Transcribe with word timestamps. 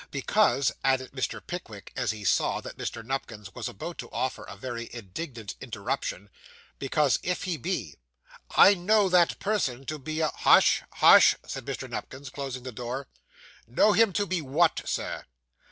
Because,' 0.09 0.71
added 0.83 1.11
Mr. 1.11 1.45
Pickwick, 1.45 1.93
as 1.95 2.09
he 2.09 2.23
saw 2.23 2.59
that 2.61 2.75
Mr. 2.79 3.05
Nupkins 3.05 3.53
was 3.53 3.69
about 3.69 3.99
to 3.99 4.09
offer 4.09 4.43
a 4.45 4.55
very 4.57 4.89
indignant 4.91 5.53
interruption, 5.61 6.31
'because 6.79 7.19
if 7.21 7.43
he 7.43 7.55
be, 7.55 7.97
I 8.57 8.73
know 8.73 9.09
that 9.09 9.37
person 9.37 9.85
to 9.85 9.99
be 9.99 10.19
a' 10.21 10.29
'Hush, 10.39 10.81
hush,' 10.93 11.35
said 11.45 11.65
Mr. 11.65 11.87
Nupkins, 11.87 12.31
closing 12.31 12.63
the 12.63 12.71
door. 12.71 13.09
'Know 13.67 13.91
him 13.93 14.11
to 14.13 14.25
be 14.25 14.41
what, 14.41 14.81
Sir? 14.85 15.25